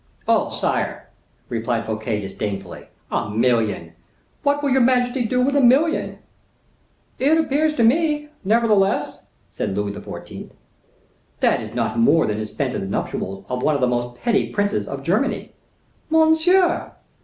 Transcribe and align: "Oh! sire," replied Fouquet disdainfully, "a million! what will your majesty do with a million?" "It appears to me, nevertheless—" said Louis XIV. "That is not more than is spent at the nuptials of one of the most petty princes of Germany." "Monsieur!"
"Oh! 0.27 0.49
sire," 0.49 1.09
replied 1.47 1.85
Fouquet 1.85 2.19
disdainfully, 2.21 2.87
"a 3.11 3.29
million! 3.29 3.93
what 4.41 4.63
will 4.63 4.71
your 4.71 4.81
majesty 4.81 5.23
do 5.25 5.43
with 5.43 5.55
a 5.55 5.61
million?" 5.61 6.17
"It 7.19 7.37
appears 7.37 7.75
to 7.75 7.83
me, 7.83 8.29
nevertheless—" 8.43 9.19
said 9.51 9.77
Louis 9.77 9.91
XIV. 9.91 10.49
"That 11.41 11.61
is 11.61 11.75
not 11.75 11.99
more 11.99 12.25
than 12.25 12.39
is 12.39 12.49
spent 12.49 12.73
at 12.73 12.81
the 12.81 12.87
nuptials 12.87 13.45
of 13.47 13.61
one 13.61 13.75
of 13.75 13.81
the 13.81 13.85
most 13.87 14.19
petty 14.19 14.49
princes 14.49 14.87
of 14.87 15.03
Germany." 15.03 15.51
"Monsieur!" 16.09 16.93